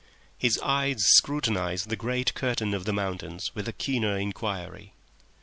His 0.39 0.57
eyes 0.63 0.93
began 0.93 0.97
to 0.97 1.03
scrutinise 1.03 1.85
the 1.85 1.95
great 1.95 2.33
curtain 2.33 2.73
of 2.73 2.85
the 2.85 2.91
mountains 2.91 3.53
with 3.53 3.67
a 3.67 3.71
keener 3.73 4.17
inquiry. 4.17 4.93